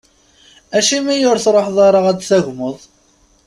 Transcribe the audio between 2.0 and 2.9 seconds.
ad d-tagmeḍ?